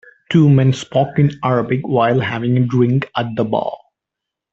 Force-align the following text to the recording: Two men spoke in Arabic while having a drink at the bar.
Two 0.31 0.49
men 0.49 0.73
spoke 0.73 1.19
in 1.19 1.39
Arabic 1.43 1.87
while 1.87 2.21
having 2.21 2.57
a 2.57 2.65
drink 2.65 3.11
at 3.15 3.35
the 3.35 3.45
bar. 3.45 3.77